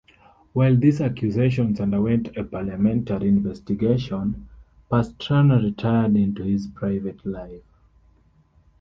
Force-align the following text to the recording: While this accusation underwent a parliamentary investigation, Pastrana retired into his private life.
While 0.53 0.77
this 0.77 0.99
accusation 0.99 1.77
underwent 1.79 2.35
a 2.35 2.43
parliamentary 2.43 3.27
investigation, 3.27 4.49
Pastrana 4.91 5.61
retired 5.63 6.15
into 6.17 6.41
his 6.41 6.65
private 6.65 7.23
life. 7.23 7.61